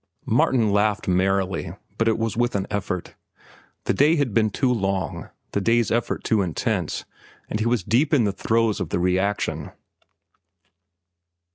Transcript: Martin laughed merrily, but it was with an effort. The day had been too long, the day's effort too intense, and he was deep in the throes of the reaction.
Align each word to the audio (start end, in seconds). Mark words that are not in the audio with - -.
Martin 0.25 0.71
laughed 0.71 1.07
merrily, 1.07 1.75
but 1.99 2.07
it 2.07 2.17
was 2.17 2.35
with 2.35 2.55
an 2.55 2.65
effort. 2.71 3.13
The 3.83 3.93
day 3.93 4.15
had 4.15 4.33
been 4.33 4.49
too 4.49 4.73
long, 4.73 5.29
the 5.51 5.61
day's 5.61 5.91
effort 5.91 6.23
too 6.23 6.41
intense, 6.41 7.05
and 7.51 7.59
he 7.59 7.67
was 7.67 7.83
deep 7.83 8.11
in 8.11 8.23
the 8.23 8.31
throes 8.31 8.79
of 8.81 8.89
the 8.89 8.97
reaction. 8.97 9.69